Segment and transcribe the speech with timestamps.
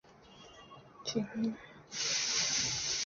[0.03, 0.13] 底面
[1.03, 1.57] 主要为白
[1.91, 2.95] 色。